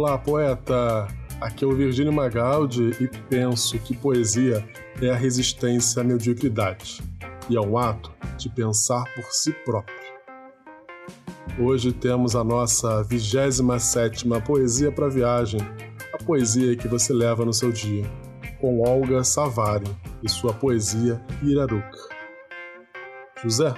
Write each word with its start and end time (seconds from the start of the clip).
Olá, 0.00 0.16
poeta! 0.16 1.08
Aqui 1.40 1.64
é 1.64 1.66
o 1.66 1.74
Virgínio 1.74 2.12
Magaldi 2.12 2.92
e 3.00 3.08
penso 3.28 3.76
que 3.80 3.96
poesia 3.96 4.64
é 5.02 5.10
a 5.10 5.16
resistência 5.16 6.02
à 6.02 6.04
mediocridade 6.04 7.02
e 7.50 7.56
ao 7.56 7.76
ato 7.76 8.12
de 8.36 8.48
pensar 8.48 9.02
por 9.16 9.24
si 9.32 9.50
próprio. 9.64 9.96
Hoje 11.58 11.90
temos 11.90 12.36
a 12.36 12.44
nossa 12.44 13.02
27 13.02 14.24
Poesia 14.46 14.92
para 14.92 15.08
Viagem, 15.08 15.60
a 16.14 16.22
poesia 16.22 16.76
que 16.76 16.86
você 16.86 17.12
leva 17.12 17.44
no 17.44 17.52
seu 17.52 17.72
dia, 17.72 18.08
com 18.60 18.80
Olga 18.80 19.24
Savari 19.24 19.90
e 20.22 20.28
sua 20.28 20.54
poesia 20.54 21.20
Iraruca. 21.42 21.98
José, 23.42 23.74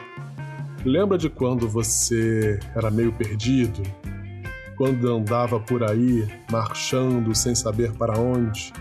lembra 0.85 1.17
de 1.17 1.31
quando 1.31 1.67
você 1.67 2.61
era 2.77 2.91
meio 2.91 3.11
perdido? 3.11 3.83
Quando 4.81 5.15
andava 5.15 5.61
por 5.61 5.83
aí, 5.83 6.27
marchando 6.51 7.35
sem 7.35 7.55
saber 7.55 7.93
para 7.93 8.19
onde? 8.19 8.73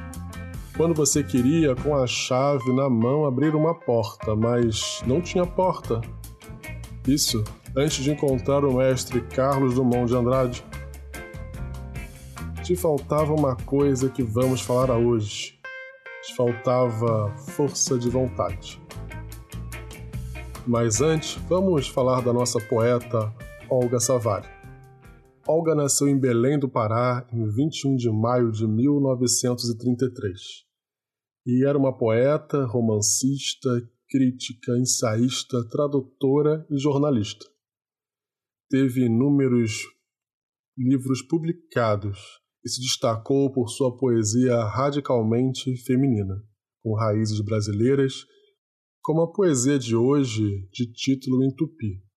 Quando 0.77 0.93
você 0.95 1.21
queria, 1.21 1.75
com 1.75 1.93
a 1.93 2.07
chave 2.07 2.71
na 2.71 2.89
mão, 2.89 3.25
abrir 3.25 3.53
uma 3.53 3.75
porta, 3.75 4.33
mas 4.33 5.03
não 5.05 5.19
tinha 5.19 5.45
porta? 5.45 5.99
Isso 7.05 7.43
antes 7.75 8.01
de 8.01 8.11
encontrar 8.11 8.63
o 8.63 8.77
mestre 8.77 9.19
Carlos 9.19 9.73
Dumont 9.73 10.05
de 10.05 10.15
Andrade. 10.15 10.65
Te 12.63 12.77
faltava 12.77 13.33
uma 13.33 13.57
coisa 13.57 14.07
que 14.07 14.23
vamos 14.23 14.61
falar 14.61 14.95
hoje. 14.95 15.59
Te 16.23 16.33
faltava 16.33 17.29
força 17.39 17.99
de 17.99 18.09
vontade. 18.09 18.81
Mas 20.65 21.01
antes, 21.01 21.37
vamos 21.49 21.89
falar 21.89 22.21
da 22.21 22.31
nossa 22.31 22.57
poeta 22.57 23.33
Olga 23.69 23.99
Savari. 23.99 24.58
Olga 25.51 25.73
nasceu 25.73 26.07
em 26.07 26.15
Belém 26.15 26.59
do 26.59 26.69
Pará 26.69 27.27
em 27.33 27.49
21 27.49 27.95
de 27.95 28.07
maio 28.11 28.51
de 28.51 28.67
1933 28.67 30.39
e 31.43 31.65
era 31.65 31.75
uma 31.75 31.97
poeta, 31.97 32.67
romancista, 32.67 33.67
crítica, 34.07 34.77
ensaísta, 34.77 35.67
tradutora 35.67 36.67
e 36.69 36.77
jornalista. 36.77 37.47
Teve 38.69 39.07
inúmeros 39.07 39.87
livros 40.77 41.23
publicados 41.23 42.19
e 42.63 42.69
se 42.69 42.79
destacou 42.79 43.51
por 43.51 43.69
sua 43.69 43.97
poesia 43.97 44.63
radicalmente 44.65 45.75
feminina, 45.77 46.35
com 46.83 46.93
raízes 46.93 47.41
brasileiras 47.41 48.23
como 49.01 49.23
a 49.23 49.31
poesia 49.33 49.79
de 49.79 49.95
hoje, 49.95 50.69
de 50.71 50.93
título 50.93 51.43
em 51.43 51.49
tupi. 51.55 52.07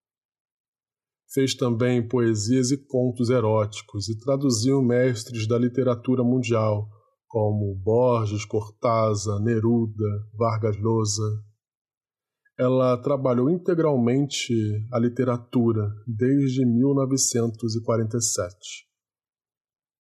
Fez 1.33 1.55
também 1.55 2.06
poesias 2.06 2.70
e 2.70 2.77
contos 2.77 3.30
eróticos 3.30 4.06
e 4.08 4.19
traduziu 4.19 4.83
mestres 4.83 5.48
da 5.48 5.58
literatura 5.58 6.22
mundial, 6.22 6.86
como 7.27 7.74
Borges, 7.74 8.44
Cortázar, 8.44 9.41
Neruda, 9.41 10.28
Vargas 10.36 10.77
Llosa. 10.77 11.42
Ela 12.58 12.98
trabalhou 12.98 13.48
integralmente 13.48 14.52
a 14.92 14.98
literatura 14.98 15.91
desde 16.06 16.66
1947. 16.66 18.86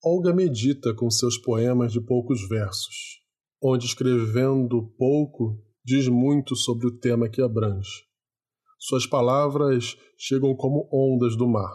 Olga 0.04 0.34
medita 0.34 0.92
com 0.92 1.10
seus 1.10 1.38
poemas 1.38 1.92
de 1.92 2.00
poucos 2.02 2.46
versos, 2.46 3.22
onde 3.62 3.86
escrevendo 3.86 4.92
pouco 4.98 5.58
diz 5.82 6.08
muito 6.08 6.54
sobre 6.54 6.88
o 6.88 6.98
tema 6.98 7.30
que 7.30 7.40
abrange. 7.40 8.11
Suas 8.84 9.06
palavras 9.06 9.96
chegam 10.18 10.56
como 10.56 10.88
ondas 10.92 11.36
do 11.36 11.46
mar 11.46 11.72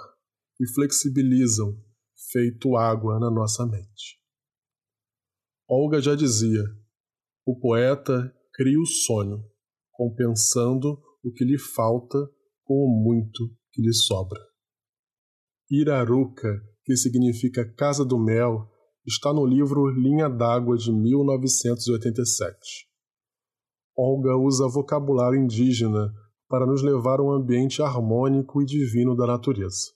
e 0.59 0.67
flexibilizam, 0.73 1.73
feito 2.33 2.75
água 2.75 3.17
na 3.17 3.31
nossa 3.31 3.66
mente. 3.66 4.19
Olga 5.69 6.02
já 6.02 6.16
dizia: 6.16 6.61
o 7.45 7.58
poeta 7.58 8.36
cria 8.54 8.77
o 8.77 8.86
sonho, 8.86 9.42
compensando 9.89 11.02
o 11.23 11.31
que 11.31 11.45
lhe 11.45 11.58
falta 11.58 12.17
com 12.65 12.73
o 12.73 12.89
muito 12.89 13.55
que 13.71 13.81
lhe 13.81 13.93
sobra. 13.93 14.42
Iraruca, 15.71 16.61
que 16.83 16.98
significa 16.98 17.73
Casa 17.73 18.04
do 18.04 18.20
Mel, 18.20 18.70
está 19.05 19.33
no 19.33 19.45
livro 19.45 19.87
Linha 19.87 20.27
d'Água 20.27 20.76
de 20.76 20.92
1987. 20.92 22.86
Olga 23.95 24.36
usa 24.36 24.67
vocabulário 24.67 25.39
indígena 25.39 26.14
para 26.49 26.65
nos 26.65 26.81
levar 26.81 27.19
a 27.19 27.23
um 27.23 27.31
ambiente 27.31 27.81
harmônico 27.81 28.61
e 28.61 28.65
divino 28.65 29.15
da 29.15 29.27
natureza. 29.27 29.91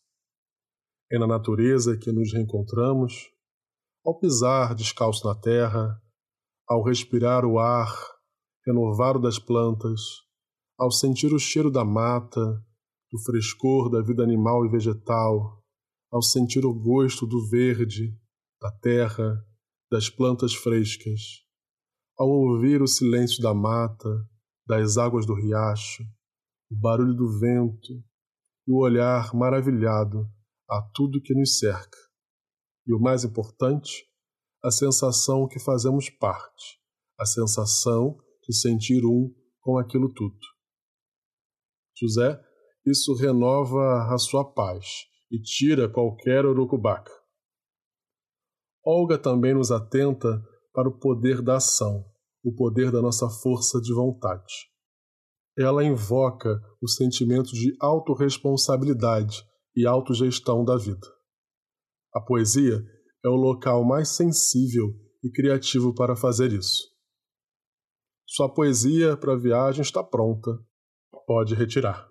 É 1.11 1.17
na 1.17 1.27
natureza 1.27 1.97
que 1.97 2.11
nos 2.11 2.33
reencontramos, 2.33 3.13
ao 4.05 4.17
pisar 4.17 4.75
descalço 4.75 5.27
na 5.27 5.35
terra, 5.35 6.01
ao 6.67 6.83
respirar 6.83 7.45
o 7.45 7.59
ar 7.59 7.93
renovado 8.65 9.19
das 9.19 9.39
plantas, 9.39 10.01
ao 10.77 10.91
sentir 10.91 11.33
o 11.33 11.39
cheiro 11.39 11.69
da 11.69 11.83
mata, 11.83 12.41
do 13.11 13.19
frescor 13.25 13.89
da 13.89 14.01
vida 14.01 14.23
animal 14.23 14.65
e 14.65 14.69
vegetal, 14.69 15.61
ao 16.11 16.21
sentir 16.21 16.65
o 16.65 16.73
gosto 16.73 17.25
do 17.25 17.47
verde, 17.49 18.17
da 18.61 18.71
terra, 18.71 19.43
das 19.89 20.09
plantas 20.09 20.53
frescas 20.53 21.41
ao 22.21 22.29
ouvir 22.29 22.83
o 22.83 22.87
silêncio 22.87 23.41
da 23.41 23.51
mata, 23.51 24.07
das 24.67 24.95
águas 24.95 25.25
do 25.25 25.33
riacho, 25.33 26.03
o 26.71 26.75
barulho 26.75 27.13
do 27.13 27.37
vento 27.37 27.93
e 28.65 28.71
o 28.71 28.77
olhar 28.77 29.35
maravilhado 29.35 30.25
a 30.69 30.81
tudo 30.93 31.21
que 31.21 31.33
nos 31.33 31.59
cerca. 31.59 31.97
E 32.87 32.93
o 32.93 32.99
mais 32.99 33.25
importante, 33.25 34.05
a 34.63 34.71
sensação 34.71 35.47
que 35.49 35.59
fazemos 35.59 36.09
parte, 36.09 36.79
a 37.19 37.25
sensação 37.25 38.17
de 38.47 38.55
sentir 38.55 39.05
um 39.05 39.35
com 39.59 39.77
aquilo 39.77 40.13
tudo. 40.13 40.39
José, 41.99 42.41
isso 42.85 43.13
renova 43.15 44.13
a 44.13 44.17
sua 44.17 44.49
paz 44.53 44.87
e 45.29 45.41
tira 45.41 45.89
qualquer 45.89 46.45
urucubaca. 46.45 47.11
Olga 48.83 49.17
também 49.17 49.53
nos 49.53 49.71
atenta 49.71 50.41
para 50.73 50.87
o 50.87 50.97
poder 50.97 51.41
da 51.41 51.57
ação, 51.57 52.05
o 52.43 52.55
poder 52.55 52.91
da 52.91 53.01
nossa 53.01 53.29
força 53.29 53.79
de 53.79 53.93
vontade. 53.93 54.70
Ela 55.57 55.83
invoca 55.83 56.59
o 56.81 56.87
sentimento 56.87 57.51
de 57.51 57.75
autorresponsabilidade 57.79 59.43
e 59.75 59.85
autogestão 59.85 60.63
da 60.63 60.77
vida. 60.77 61.07
A 62.13 62.21
poesia 62.21 62.81
é 63.23 63.29
o 63.29 63.35
local 63.35 63.83
mais 63.83 64.09
sensível 64.09 64.93
e 65.23 65.31
criativo 65.31 65.93
para 65.93 66.15
fazer 66.15 66.51
isso. 66.51 66.89
Sua 68.27 68.53
poesia 68.53 69.17
para 69.17 69.33
a 69.33 69.37
viagem 69.37 69.81
está 69.81 70.03
pronta. 70.03 70.51
Pode 71.27 71.53
retirar. 71.53 72.09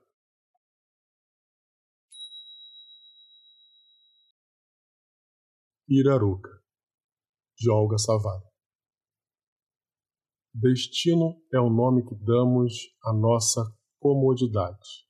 Iraruca, 5.89 6.51
de 7.59 7.71
Olga 7.71 7.99
Savara. 7.99 8.50
Destino 10.53 11.41
é 11.55 11.61
o 11.61 11.71
nome 11.71 12.05
que 12.05 12.15
damos 12.17 12.75
à 13.05 13.13
nossa 13.13 13.63
comodidade, 14.01 15.07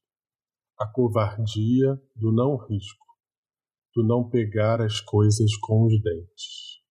a 0.79 0.87
covardia 0.93 1.97
do 2.15 2.31
não 2.31 2.59
risco, 2.59 3.07
do 3.95 4.07
não 4.07 4.29
pegar 4.29 4.83
as 4.83 5.01
coisas 5.01 5.57
com 5.57 5.87
os 5.87 6.03
dentes. 6.03 6.83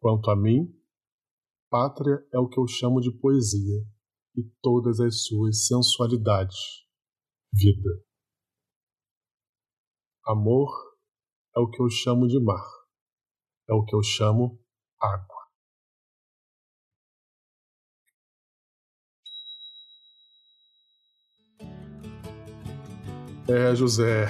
Quanto 0.00 0.32
a 0.32 0.36
mim, 0.36 0.66
pátria 1.70 2.26
é 2.34 2.40
o 2.40 2.48
que 2.48 2.58
eu 2.58 2.66
chamo 2.66 3.00
de 3.00 3.12
poesia 3.12 3.86
e 4.36 4.42
todas 4.60 4.98
as 4.98 5.22
suas 5.24 5.68
sensualidades, 5.68 6.58
vida. 7.54 8.04
Amor 10.26 10.70
é 11.56 11.60
o 11.60 11.70
que 11.70 11.80
eu 11.80 11.88
chamo 11.88 12.26
de 12.26 12.42
mar, 12.42 12.66
é 13.70 13.74
o 13.74 13.84
que 13.84 13.94
eu 13.94 14.02
chamo 14.02 14.60
água. 15.00 15.41
É, 23.48 23.74
José, 23.74 24.28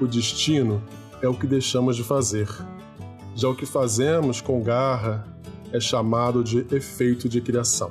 o 0.00 0.06
destino 0.06 0.80
é 1.20 1.28
o 1.28 1.34
que 1.34 1.46
deixamos 1.46 1.96
de 1.96 2.04
fazer. 2.04 2.48
Já 3.34 3.48
o 3.48 3.54
que 3.54 3.66
fazemos 3.66 4.40
com 4.40 4.62
garra 4.62 5.26
é 5.72 5.80
chamado 5.80 6.44
de 6.44 6.64
efeito 6.74 7.28
de 7.28 7.40
criação. 7.40 7.90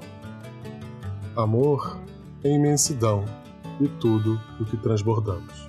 Amor 1.35 1.99
é 2.43 2.49
imensidão 2.49 3.25
e 3.79 3.87
tudo 3.87 4.39
o 4.59 4.65
que 4.65 4.77
transbordamos. 4.77 5.67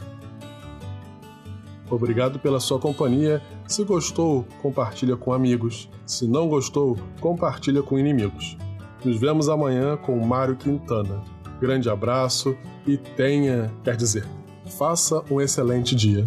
Obrigado 1.90 2.38
pela 2.38 2.60
sua 2.60 2.78
companhia. 2.78 3.42
Se 3.66 3.82
gostou, 3.82 4.46
compartilha 4.62 5.16
com 5.16 5.32
amigos. 5.32 5.90
Se 6.06 6.26
não 6.26 6.48
gostou, 6.48 6.96
compartilha 7.20 7.82
com 7.82 7.98
inimigos. 7.98 8.56
Nos 9.04 9.18
vemos 9.18 9.48
amanhã 9.48 9.96
com 9.96 10.18
Mário 10.24 10.56
Quintana. 10.56 11.22
Grande 11.60 11.90
abraço 11.90 12.56
e 12.86 12.96
tenha, 12.96 13.72
quer 13.82 13.96
dizer, 13.96 14.26
Faça 14.68 15.24
um 15.30 15.40
excelente 15.40 15.94
dia. 15.94 16.26